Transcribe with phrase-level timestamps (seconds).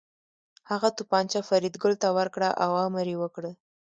[0.69, 3.43] هغه توپانچه فریدګل ته ورکړه او امر یې وکړ